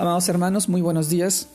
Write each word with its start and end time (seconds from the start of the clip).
Amados 0.00 0.28
hermanos, 0.28 0.68
muy 0.68 0.80
buenos 0.80 1.08
días. 1.08 1.48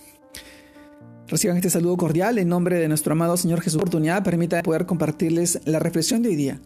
Reciban 1.29 1.55
este 1.55 1.69
saludo 1.69 1.95
cordial 1.95 2.37
en 2.37 2.49
nombre 2.49 2.77
de 2.77 2.89
nuestro 2.89 3.13
amado 3.13 3.37
Señor 3.37 3.61
Jesús. 3.61 3.77
Oportunidad 3.77 4.21
permita 4.21 4.61
poder 4.63 4.85
compartirles 4.85 5.61
la 5.63 5.79
reflexión 5.79 6.21
de 6.21 6.27
hoy 6.27 6.35
día, 6.35 6.59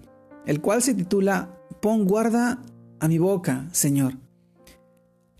el 0.48 0.60
cual 0.60 0.82
se 0.82 0.96
titula 0.96 1.56
Pon 1.80 2.06
guarda 2.06 2.64
a 3.00 3.08
mi 3.08 3.20
boca, 3.20 3.68
Señor. 3.74 4.16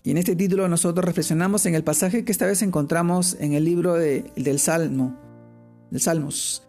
Y 0.04 0.12
en 0.12 0.18
este 0.18 0.36
título 0.36 0.68
nosotros 0.68 1.04
reflexionamos 1.04 1.66
en 1.66 1.74
el 1.74 1.82
pasaje 1.82 2.24
que 2.24 2.30
esta 2.30 2.46
vez 2.46 2.62
encontramos 2.62 3.36
en 3.40 3.54
el 3.54 3.64
libro 3.64 3.94
del 3.94 4.60
Salmo, 4.60 5.16
del 5.90 6.00
Salmos. 6.00 6.62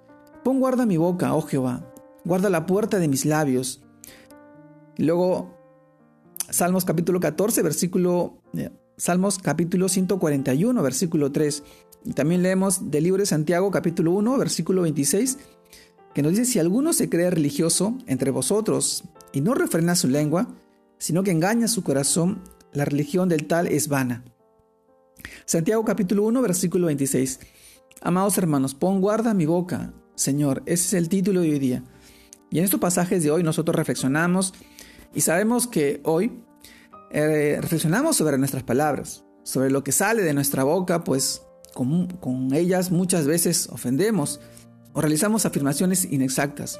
Pon 0.43 0.59
guarda 0.59 0.81
a 0.81 0.87
mi 0.87 0.97
boca, 0.97 1.35
oh 1.35 1.43
Jehová, 1.43 1.93
guarda 2.25 2.49
la 2.49 2.65
puerta 2.65 2.97
de 2.97 3.07
mis 3.07 3.23
labios. 3.23 3.83
Y 4.97 5.03
luego 5.03 5.55
Salmos 6.49 6.85
capítulo 6.85 7.19
14, 7.19 7.61
versículo 7.61 8.41
eh, 8.57 8.71
Salmos 8.99 9.39
capítulo 9.39 9.87
141, 9.87 10.83
versículo 10.83 11.31
3. 11.31 11.63
Y 12.03 12.11
también 12.11 12.43
leemos 12.43 12.91
del 12.91 13.05
libro 13.05 13.21
de 13.21 13.27
Santiago 13.27 13.71
capítulo 13.71 14.11
1, 14.11 14.37
versículo 14.37 14.81
26, 14.81 15.37
que 16.13 16.21
nos 16.21 16.33
dice, 16.33 16.43
si 16.43 16.59
alguno 16.59 16.91
se 16.91 17.07
cree 17.07 17.29
religioso 17.29 17.97
entre 18.07 18.29
vosotros 18.29 19.05
y 19.31 19.39
no 19.39 19.53
refrena 19.53 19.95
su 19.95 20.09
lengua, 20.09 20.53
sino 20.97 21.23
que 21.23 21.31
engaña 21.31 21.69
su 21.69 21.81
corazón, 21.81 22.43
la 22.73 22.83
religión 22.83 23.29
del 23.29 23.47
tal 23.47 23.67
es 23.67 23.87
vana. 23.87 24.25
Santiago 25.45 25.85
capítulo 25.85 26.23
1, 26.23 26.41
versículo 26.41 26.87
26. 26.87 27.39
Amados 28.01 28.37
hermanos, 28.37 28.75
pon 28.75 28.99
guarda 28.99 29.33
mi 29.33 29.45
boca, 29.45 29.93
Señor. 30.15 30.61
Ese 30.65 30.87
es 30.87 30.93
el 30.95 31.07
título 31.07 31.39
de 31.39 31.51
hoy 31.51 31.59
día. 31.59 31.83
Y 32.51 32.59
en 32.59 32.65
estos 32.65 32.81
pasajes 32.81 33.23
de 33.23 33.31
hoy 33.31 33.43
nosotros 33.43 33.77
reflexionamos 33.77 34.53
y 35.15 35.21
sabemos 35.21 35.67
que 35.67 36.01
hoy 36.03 36.43
eh, 37.11 37.57
reflexionamos 37.59 38.17
sobre 38.17 38.37
nuestras 38.37 38.63
palabras, 38.63 39.23
sobre 39.43 39.71
lo 39.71 39.83
que 39.83 39.91
sale 39.91 40.21
de 40.21 40.33
nuestra 40.33 40.63
boca, 40.63 41.03
pues 41.03 41.41
con, 41.73 42.53
ellas 42.53 42.91
muchas 42.91 43.25
veces 43.25 43.67
ofendemos 43.71 44.39
o 44.93 45.01
realizamos 45.01 45.45
afirmaciones 45.45 46.05
inexactas, 46.11 46.79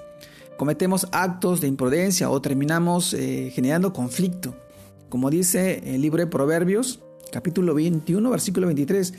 cometemos 0.57 1.07
actos 1.11 1.61
de 1.61 1.67
imprudencia 1.67 2.29
o 2.29 2.41
terminamos 2.41 3.13
eh, 3.13 3.51
generando 3.53 3.93
conflicto. 3.93 4.55
Como 5.09 5.31
dice 5.31 5.95
el 5.95 6.01
libro 6.01 6.19
de 6.19 6.27
Proverbios, 6.27 6.99
capítulo 7.31 7.73
21, 7.73 8.29
versículo 8.29 8.67
23, 8.67 9.13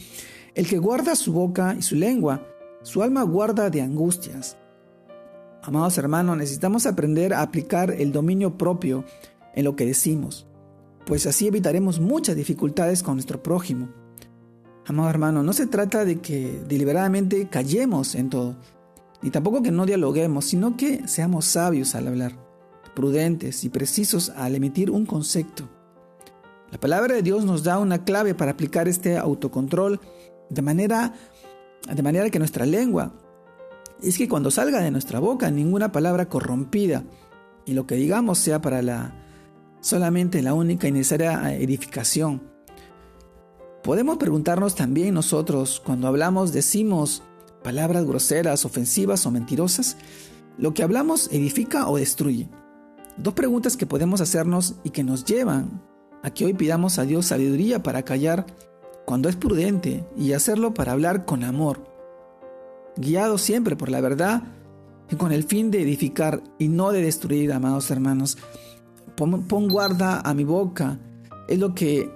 el 0.55 0.67
que 0.69 0.79
guarda 0.79 1.17
su 1.17 1.33
boca 1.33 1.75
y 1.77 1.83
su 1.83 1.97
lengua, 1.97 2.47
su 2.83 3.03
alma 3.03 3.23
guarda 3.25 3.69
de 3.69 3.83
angustias. 3.83 4.57
Amados 5.63 5.99
hermanos, 5.99 6.37
necesitamos 6.37 6.87
aprender 6.87 7.35
a 7.35 7.43
aplicar 7.43 7.91
el 7.91 8.13
dominio 8.13 8.57
propio 8.57 9.05
en 9.55 9.65
lo 9.65 9.75
que 9.75 9.85
decimos 9.85 10.47
pues 11.07 11.27
así 11.27 11.47
evitaremos 11.47 12.01
muchas 12.01 12.37
dificultades 12.37 13.03
con 13.03 13.15
nuestro 13.15 13.43
prójimo. 13.43 13.89
Amado 14.87 15.09
hermano, 15.11 15.43
no 15.43 15.53
se 15.53 15.67
trata 15.67 16.05
de 16.05 16.21
que 16.21 16.63
deliberadamente 16.67 17.49
callemos 17.49 18.15
en 18.15 18.31
todo, 18.31 18.57
ni 19.23 19.31
tampoco 19.31 19.63
que 19.63 19.71
no 19.71 19.87
dialoguemos, 19.87 20.45
sino 20.45 20.77
que 20.77 21.07
seamos 21.07 21.45
sabios 21.45 21.95
al 21.95 22.09
hablar, 22.09 22.33
prudentes 22.95 23.65
y 23.65 23.69
precisos 23.69 24.31
al 24.31 24.55
emitir 24.55 24.91
un 24.91 25.07
concepto. 25.07 25.69
La 26.71 26.79
palabra 26.79 27.15
de 27.15 27.23
Dios 27.23 27.45
nos 27.45 27.65
da 27.65 27.79
una 27.79 28.05
clave 28.05 28.35
para 28.35 28.53
aplicar 28.53 28.89
este 28.89 29.19
autocontrol 29.19 30.01
de 30.49 30.63
manera, 30.63 31.15
de 31.93 32.03
manera 32.03 32.31
que 32.31 32.39
nuestra 32.39 32.67
lengua 32.67 33.13
es 34.03 34.17
que 34.17 34.29
cuando 34.29 34.51
salga 34.51 34.81
de 34.81 34.91
nuestra 34.91 35.19
boca 35.19 35.51
ninguna 35.51 35.93
palabra 35.93 36.29
corrompida 36.29 37.05
y 37.67 37.75
lo 37.75 37.87
que 37.87 37.97
digamos 37.97 38.39
sea 38.39 38.61
para 38.61 38.83
la 38.83 39.15
solamente 39.81 40.43
la 40.43 40.55
única 40.55 40.89
y 40.89 40.93
necesaria 40.93 41.55
edificación. 41.55 42.43
Podemos 43.83 44.19
preguntarnos 44.19 44.75
también 44.75 45.15
nosotros, 45.15 45.83
cuando 45.85 46.07
hablamos, 46.07 46.53
decimos 46.53 47.23
palabras 47.63 48.05
groseras, 48.05 48.65
ofensivas 48.65 49.25
o 49.27 49.31
mentirosas, 49.31 49.97
¿lo 50.59 50.75
que 50.75 50.83
hablamos 50.83 51.29
edifica 51.33 51.89
o 51.89 51.97
destruye? 51.97 52.49
Dos 53.17 53.35
preguntas 53.35 53.77
que 53.77 53.87
podemos 53.87 54.21
hacernos 54.21 54.77
y 54.85 54.91
que 54.91 55.05
nos 55.05 55.25
llevan 55.25 55.83
a 56.23 56.31
que 56.31 56.45
hoy 56.45 56.55
pidamos 56.55 56.99
a 56.99 57.05
Dios 57.05 57.27
sabiduría 57.27 57.83
para 57.83 58.03
callar 58.03 58.47
cuando 59.07 59.29
es 59.29 59.37
prudente 59.37 60.07
y 60.17 60.35
hacerlo 60.35 60.75
para 60.75 60.93
hablar 60.93 61.25
con 61.25 61.43
amor, 61.43 61.85
guiado 62.97 63.39
siempre 63.39 63.77
por 63.77 63.89
la 63.89 64.01
verdad 64.01 64.43
y 65.11 65.17
con 65.17 65.33
el 65.33 65.45
fin 65.45 65.71
de 65.71 65.83
edificar 65.83 66.43
y 66.59 66.69
no 66.69 66.93
de 66.93 67.03
destruir, 67.03 67.53
amados 67.53 67.91
hermanos 67.91 68.37
pon, 69.17 69.69
guarda 69.69 70.21
a 70.21 70.35
mi 70.35 70.45
boca. 70.45 70.99
Es 71.49 71.59
lo 71.59 71.75
que 71.75 72.11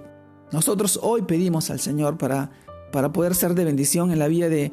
nosotros 0.51 0.99
hoy 1.01 1.23
pedimos 1.23 1.69
al 1.69 1.79
Señor 1.79 2.17
para, 2.17 2.51
para 2.91 3.11
poder 3.11 3.35
ser 3.35 3.55
de 3.55 3.65
bendición 3.65 4.11
en 4.11 4.19
la 4.19 4.27
vida 4.27 4.49
de, 4.49 4.71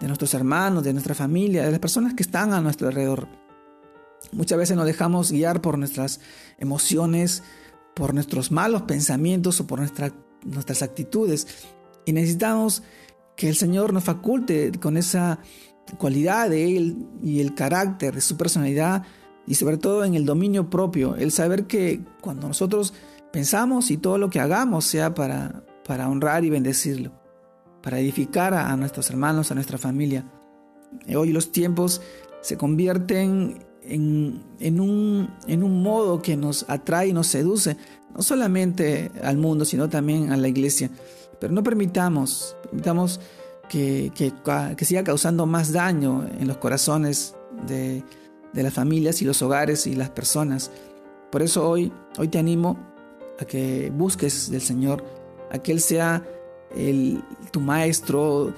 de 0.00 0.06
nuestros 0.06 0.34
hermanos, 0.34 0.84
de 0.84 0.92
nuestra 0.92 1.14
familia, 1.14 1.64
de 1.64 1.70
las 1.70 1.80
personas 1.80 2.14
que 2.14 2.22
están 2.22 2.52
a 2.52 2.60
nuestro 2.60 2.88
alrededor. 2.88 3.28
Muchas 4.32 4.58
veces 4.58 4.76
nos 4.76 4.86
dejamos 4.86 5.32
guiar 5.32 5.60
por 5.60 5.78
nuestras 5.78 6.20
emociones, 6.58 7.42
por 7.94 8.14
nuestros 8.14 8.50
malos 8.50 8.82
pensamientos 8.82 9.60
o 9.60 9.66
por 9.66 9.80
nuestras 9.80 10.82
actitudes. 10.82 11.46
Y 12.04 12.12
necesitamos 12.12 12.82
que 13.36 13.48
el 13.48 13.56
Señor 13.56 13.92
nos 13.92 14.04
faculte 14.04 14.72
con 14.80 14.96
esa 14.96 15.38
cualidad 15.98 16.50
de 16.50 16.76
Él 16.76 17.06
y 17.22 17.40
el 17.40 17.54
carácter 17.54 18.14
de 18.14 18.20
su 18.20 18.36
personalidad 18.36 19.04
y 19.46 19.54
sobre 19.54 19.76
todo 19.76 20.04
en 20.04 20.14
el 20.14 20.24
dominio 20.24 20.70
propio, 20.70 21.16
el 21.16 21.32
saber 21.32 21.66
que 21.66 22.00
cuando 22.20 22.48
nosotros 22.48 22.94
pensamos 23.32 23.90
y 23.90 23.96
todo 23.96 24.18
lo 24.18 24.30
que 24.30 24.40
hagamos 24.40 24.84
sea 24.84 25.14
para, 25.14 25.64
para 25.86 26.08
honrar 26.08 26.44
y 26.44 26.50
bendecirlo, 26.50 27.12
para 27.82 27.98
edificar 27.98 28.54
a, 28.54 28.76
nuestros 28.76 29.10
hermanos, 29.10 29.50
a 29.50 29.54
nuestra 29.54 29.78
familia. 29.78 30.24
Eh, 31.06 31.16
hoy 31.16 31.32
los 31.32 31.50
tiempos 31.50 32.02
se 32.42 32.56
convierten 32.56 33.64
en, 33.82 34.42
en, 34.60 34.80
un, 34.80 35.30
en 35.48 35.64
un 35.64 35.82
modo 35.82 36.22
que 36.22 36.36
nos 36.36 36.64
atrae 36.68 37.08
y 37.08 37.12
nos 37.12 37.26
seduce, 37.26 37.76
no 38.14 38.22
solamente 38.22 39.10
al 39.22 39.38
mundo, 39.38 39.64
sino 39.64 39.88
también 39.88 40.30
a 40.30 40.36
la 40.36 40.48
iglesia. 40.48 40.90
Pero 41.40 41.52
no 41.52 41.64
permitamos, 41.64 42.56
permitamos 42.62 43.20
que, 43.68 44.12
que, 44.14 44.32
que 44.76 44.84
siga 44.84 45.02
causando 45.02 45.46
más 45.46 45.72
daño 45.72 46.28
en 46.38 46.46
los 46.46 46.58
corazones 46.58 47.34
de, 47.66 48.04
de 48.52 48.62
las 48.62 48.74
familias 48.74 49.22
y 49.22 49.24
los 49.24 49.42
hogares 49.42 49.86
y 49.86 49.94
las 49.94 50.10
personas. 50.10 50.70
Por 51.30 51.42
eso 51.42 51.68
hoy, 51.68 51.92
hoy 52.18 52.28
te 52.28 52.38
animo 52.38 52.78
a 53.40 53.44
que 53.44 53.90
busques 53.94 54.50
del 54.50 54.60
Señor, 54.60 55.04
a 55.50 55.58
que 55.58 55.72
Él 55.72 55.80
sea 55.80 56.24
el, 56.74 57.22
tu 57.50 57.60
maestro, 57.60 58.52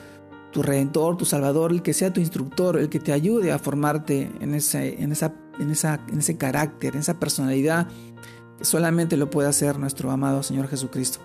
tu 0.52 0.62
redentor, 0.62 1.16
tu 1.16 1.24
salvador, 1.24 1.72
el 1.72 1.82
que 1.82 1.94
sea 1.94 2.12
tu 2.12 2.20
instructor, 2.20 2.76
el 2.76 2.88
que 2.88 3.00
te 3.00 3.12
ayude 3.12 3.52
a 3.52 3.58
formarte 3.58 4.30
en, 4.40 4.54
ese, 4.54 5.02
en, 5.02 5.12
esa, 5.12 5.34
en, 5.58 5.70
esa, 5.70 6.00
en 6.08 6.18
ese 6.18 6.36
carácter, 6.36 6.94
en 6.94 7.00
esa 7.00 7.18
personalidad 7.18 7.88
que 8.58 8.64
solamente 8.64 9.16
lo 9.16 9.30
puede 9.30 9.48
hacer 9.48 9.78
nuestro 9.78 10.10
amado 10.10 10.42
Señor 10.42 10.68
Jesucristo. 10.68 11.20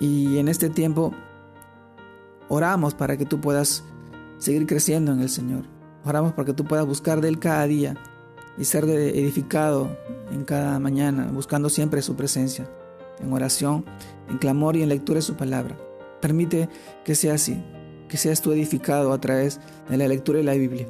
Y 0.00 0.38
en 0.38 0.48
este 0.48 0.70
tiempo 0.70 1.12
oramos 2.48 2.94
para 2.94 3.16
que 3.16 3.26
tú 3.26 3.40
puedas 3.40 3.84
seguir 4.38 4.66
creciendo 4.66 5.12
en 5.12 5.20
el 5.20 5.28
Señor 5.28 5.77
Oramos 6.08 6.32
porque 6.32 6.54
tú 6.54 6.64
puedas 6.64 6.86
buscar 6.86 7.20
de 7.20 7.28
Él 7.28 7.38
cada 7.38 7.66
día 7.66 7.94
y 8.56 8.64
ser 8.64 8.84
edificado 8.84 9.94
en 10.32 10.42
cada 10.44 10.78
mañana, 10.78 11.28
buscando 11.30 11.68
siempre 11.68 12.00
su 12.00 12.16
presencia, 12.16 12.66
en 13.20 13.30
oración, 13.30 13.84
en 14.30 14.38
clamor 14.38 14.74
y 14.76 14.82
en 14.82 14.88
lectura 14.88 15.18
de 15.18 15.22
su 15.22 15.34
palabra. 15.34 15.76
Permite 16.22 16.70
que 17.04 17.14
sea 17.14 17.34
así, 17.34 17.62
que 18.08 18.16
seas 18.16 18.40
tú 18.40 18.52
edificado 18.52 19.12
a 19.12 19.20
través 19.20 19.60
de 19.90 19.98
la 19.98 20.08
lectura 20.08 20.38
de 20.38 20.44
la 20.44 20.54
Biblia. 20.54 20.86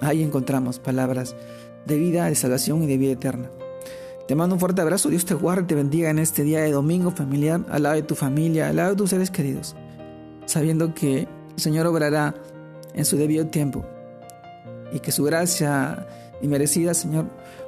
Ahí 0.00 0.22
encontramos 0.22 0.78
palabras 0.78 1.36
de 1.84 1.98
vida, 1.98 2.24
de 2.24 2.34
salvación 2.34 2.82
y 2.82 2.86
de 2.86 2.96
vida 2.96 3.12
eterna. 3.12 3.50
Te 4.26 4.34
mando 4.34 4.54
un 4.54 4.60
fuerte 4.60 4.80
abrazo, 4.80 5.10
Dios 5.10 5.26
te 5.26 5.34
guarde 5.34 5.64
y 5.64 5.66
te 5.66 5.74
bendiga 5.74 6.08
en 6.08 6.18
este 6.18 6.44
día 6.44 6.60
de 6.60 6.70
domingo 6.70 7.10
familiar, 7.10 7.60
al 7.68 7.82
lado 7.82 7.96
de 7.96 8.04
tu 8.04 8.14
familia, 8.14 8.70
al 8.70 8.76
lado 8.76 8.90
de 8.92 8.96
tus 8.96 9.10
seres 9.10 9.30
queridos, 9.30 9.76
sabiendo 10.46 10.94
que 10.94 11.28
el 11.56 11.62
Señor 11.62 11.86
obrará 11.86 12.34
en 12.94 13.04
su 13.04 13.18
debido 13.18 13.46
tiempo 13.48 13.84
y 14.92 15.00
que 15.00 15.12
su 15.12 15.24
gracia 15.24 16.06
inmerecida, 16.42 16.94
Señor, 16.94 17.26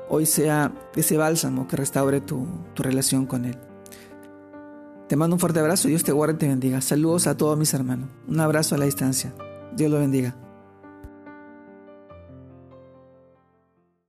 hoy 0.09 0.27
sea 0.27 0.73
ese 0.95 1.17
bálsamo 1.17 1.67
que 1.67 1.77
restaure 1.77 2.21
tu, 2.21 2.47
tu 2.75 2.83
relación 2.83 3.27
con 3.27 3.45
Él. 3.45 3.57
Te 5.09 5.17
mando 5.17 5.37
un 5.37 5.41
fuerte 5.41 5.61
abrazo, 5.61 5.89
Dios 5.89 6.03
te 6.03 6.13
guarde 6.13 6.35
y 6.35 6.39
te 6.39 6.49
bendiga. 6.49 6.81
Saludos 6.81 7.27
a 7.27 7.37
todos 7.37 7.59
mis 7.59 7.73
hermanos. 7.75 8.09
Un 8.27 8.41
abrazo 8.41 8.75
a 8.75 8.79
la 8.79 8.87
distancia. 8.87 9.35
Dios 9.77 9.91
lo 9.91 9.99
bendiga. 9.99 10.35